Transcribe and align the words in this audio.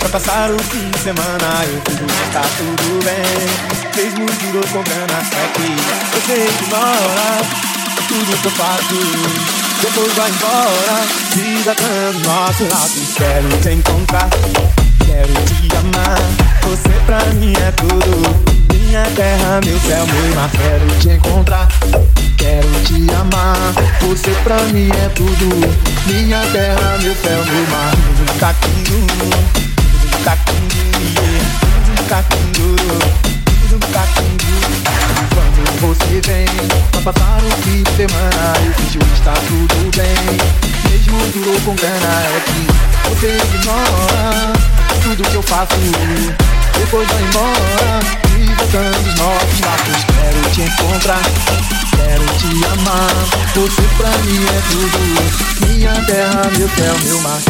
Pra 0.00 0.08
passar 0.08 0.50
o 0.50 0.58
fim 0.64 0.90
de 0.90 0.98
semana 0.98 1.64
Eu 1.64 1.80
fico, 1.86 2.04
está 2.26 2.42
tudo 2.56 3.04
bem. 3.04 3.94
Mesmo 3.94 4.26
duro 4.26 4.66
com 4.68 4.82
grana 4.82 5.22
É 5.32 5.48
que 5.52 5.62
você 6.16 6.48
ignora 6.48 7.38
Tudo 8.08 8.42
que 8.42 8.46
eu 8.46 8.50
faço 8.52 9.62
depois 9.82 10.12
vai 10.14 10.30
embora. 10.30 11.06
Vida 11.34 11.74
dando 11.74 12.24
nosso 12.24 12.62
laços 12.64 13.14
Quero 13.16 13.48
te 13.62 13.70
encontrar 13.70 14.28
Quero 15.04 15.32
te 15.44 15.76
amar. 15.76 16.20
Você 16.62 16.88
pra 17.04 17.18
mim 17.34 17.52
é 17.52 17.72
tudo 17.72 18.72
Minha 18.72 19.02
terra, 19.16 19.60
meu 19.64 19.80
céu, 19.80 20.06
meu 20.06 20.34
mar 20.36 20.50
Quero 20.52 21.00
te 21.00 21.08
encontrar 21.08 21.41
Você 24.12 24.30
pra 24.44 24.58
mim 24.74 24.90
é 24.90 25.08
tudo. 25.14 25.48
Minha 26.06 26.42
terra, 26.52 26.98
meu 27.00 27.14
céu, 27.16 27.42
meu 27.46 27.66
mar. 27.68 27.92
Taquinho 28.38 29.06
Taquinho 30.22 30.66
Taquinho 32.10 32.76
Taquinho 33.90 34.50
Quando 35.32 35.80
você 35.80 36.20
vem 36.26 36.46
Pra 36.90 37.10
passar 37.10 37.38
o 37.42 37.50
fim 37.62 37.82
de 37.82 37.90
semana 37.92 38.52
Eu 38.66 38.72
fingi 38.74 38.98
está 39.14 39.32
tudo 39.32 39.96
bem. 39.96 40.90
Mesmo 40.90 41.18
duro 41.32 41.58
com 41.62 41.74
grana 41.74 42.22
É 42.22 42.40
que 42.44 43.08
você 43.08 43.38
ignora 43.38 44.52
Tudo 45.02 45.22
que 45.22 45.34
eu 45.36 45.42
faço 45.42 46.61
Depois 46.78 47.08
vai 47.08 47.22
embora 47.22 48.00
E 48.40 48.54
voltando 48.54 49.08
os 49.08 49.14
nossos 49.18 49.60
laços 49.60 50.04
Quero 50.04 50.50
te 50.50 50.62
encontrar 50.62 51.22
Quero 51.96 52.24
te 52.38 52.64
amar. 52.66 53.14
Você 53.54 53.82
pra 53.96 54.10
mim 54.18 54.44
é 54.44 54.60
tudo. 54.70 55.66
Minha 55.66 55.94
terra, 56.06 56.50
meu 56.56 56.68
céu, 56.68 56.94
meu 57.04 57.20
mar 57.22 57.40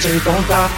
te 0.00 0.08
encontrar, 0.08 0.70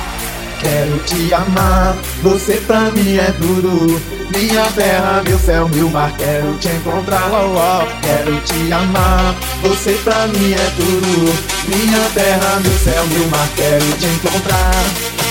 quero 0.61 0.99
te 1.05 1.33
amar. 1.33 1.97
Você 2.23 2.55
pra 2.67 2.91
mim 2.91 3.17
é 3.17 3.33
tudo. 3.41 4.01
Minha 4.37 4.65
terra, 4.73 5.23
meu 5.25 5.39
céu, 5.39 5.69
meu 5.69 5.89
mar. 5.91 6.13
Quero 6.17 6.57
te 6.59 6.69
encontrar, 6.69 7.31
oh, 7.31 7.55
oh. 7.57 8.01
quero 8.03 8.41
te 8.41 8.73
amar. 8.73 9.37
Você 9.63 9.93
pra 10.03 10.27
mim 10.27 10.53
é 10.53 10.71
tudo. 10.77 11.33
Minha 11.69 12.09
terra, 12.15 12.61
meu 12.61 12.79
céu, 12.79 13.07
meu 13.07 13.29
mar. 13.29 13.49
Quero 13.55 13.87
te 13.99 14.07
encontrar, 14.07 14.85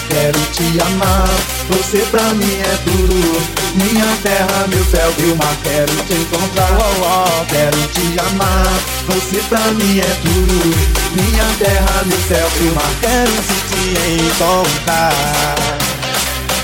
quero 0.10 0.40
te 0.54 0.82
amar. 0.82 1.28
Você 1.70 1.98
pra 2.12 2.24
mim 2.34 2.62
é 2.62 2.78
tudo. 2.86 3.62
Minha 3.76 4.18
terra, 4.24 4.68
meu 4.70 4.84
céu, 4.86 5.14
meu 5.20 5.36
mar. 5.36 5.56
Quero 5.64 5.96
te 6.08 6.14
encontrar, 6.14 6.70
oh, 6.80 7.04
oh. 7.04 7.11
Quero 7.46 7.88
te 7.88 8.20
amar. 8.20 8.68
Você 9.08 9.42
pra 9.50 9.60
mim 9.72 10.00
é 10.00 10.18
tudo. 10.22 10.76
Minha 11.16 11.46
terra, 11.60 12.04
meu 12.06 12.20
céu, 12.28 12.50
meu 12.60 12.74
mar. 12.74 12.92
Quero 13.02 13.32
te 13.70 13.84
encontrar. 14.22 15.14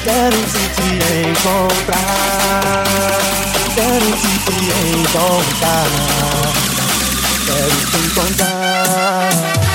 Quero 0.03 0.37
te 0.47 0.87
encontrar. 1.29 2.83
Quero 3.75 4.11
te 4.17 4.31
encontrar. 4.97 5.87
Quero 7.45 7.77
te 7.91 7.97
encontrar 8.05 9.66